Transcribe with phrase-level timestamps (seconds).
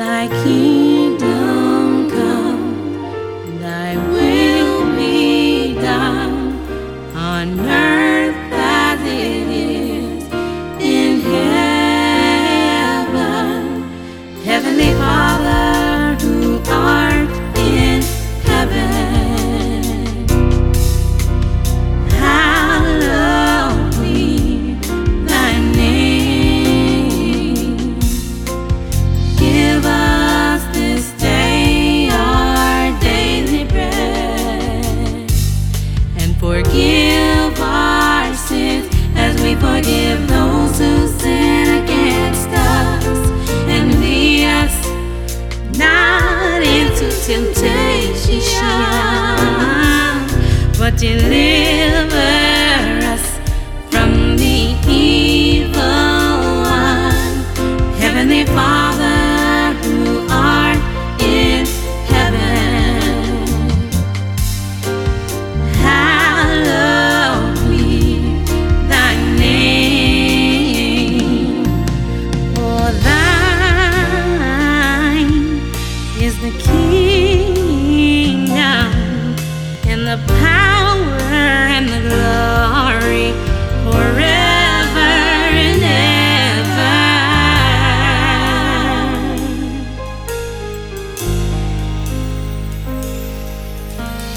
[0.00, 6.56] Thy kingdom come, Thy will be done
[7.14, 7.79] on earth.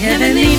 [0.00, 0.49] heavenly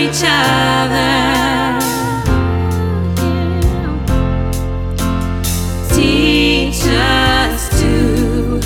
[0.00, 1.78] each other.
[5.94, 8.60] Teach us to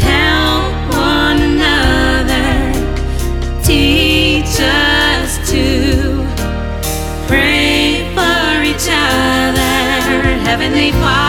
[0.00, 2.72] help one another.
[3.62, 6.24] Teach us to
[7.26, 10.38] pray for each other.
[10.48, 11.27] Heavenly Father.